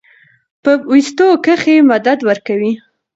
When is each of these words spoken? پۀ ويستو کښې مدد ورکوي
پۀ 0.63 0.71
ويستو 0.91 1.27
کښې 1.45 1.75
مدد 1.91 2.19
ورکوي 2.29 2.71